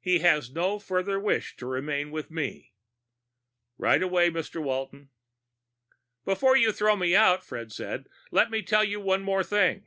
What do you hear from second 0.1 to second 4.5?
has no further wish to remain with me." "Right away,